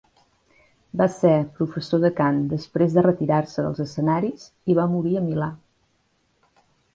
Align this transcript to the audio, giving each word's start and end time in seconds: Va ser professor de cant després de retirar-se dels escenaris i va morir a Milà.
Va 1.01 1.05
ser 1.15 1.33
professor 1.59 2.01
de 2.05 2.11
cant 2.19 2.39
després 2.53 2.95
de 2.95 3.03
retirar-se 3.07 3.67
dels 3.67 3.83
escenaris 3.85 4.47
i 4.75 4.79
va 4.81 4.89
morir 4.95 5.15
a 5.21 5.23
Milà. 5.29 5.51